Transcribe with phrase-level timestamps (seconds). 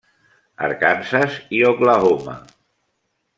[0.67, 2.35] Arkansas i Oklahoma.